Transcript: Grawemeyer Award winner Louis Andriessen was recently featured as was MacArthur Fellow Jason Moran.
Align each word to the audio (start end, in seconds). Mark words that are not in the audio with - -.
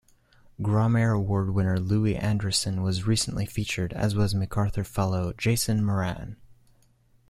Grawemeyer 0.63 1.11
Award 1.15 1.51
winner 1.51 1.79
Louis 1.79 2.15
Andriessen 2.15 2.81
was 2.81 3.05
recently 3.05 3.45
featured 3.45 3.93
as 3.93 4.15
was 4.15 4.33
MacArthur 4.33 4.83
Fellow 4.83 5.31
Jason 5.33 5.85
Moran. 5.85 6.37